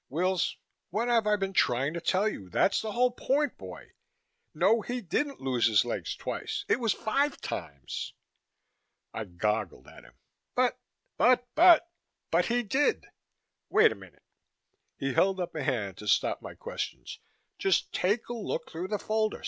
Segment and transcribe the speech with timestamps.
[0.09, 0.57] "Wills,
[0.89, 2.49] what have I been trying to tell you?
[2.49, 3.91] That's the whole point, boy!
[4.51, 6.65] No, he didn't lose his legs twice.
[6.67, 8.15] It was five times!"
[9.13, 10.13] I goggled at him.
[10.55, 10.79] "But"
[11.19, 11.87] "But, but.
[12.31, 13.09] But he did.
[13.69, 14.23] Wait a minute"
[14.97, 17.19] he held up a hand to stop my questions
[17.59, 19.39] "just take a look through the folder.